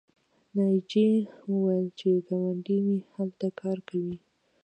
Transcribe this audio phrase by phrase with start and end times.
[0.55, 1.11] ناجیې
[1.51, 4.15] وویل چې ګاونډۍ مې هلته کار کوي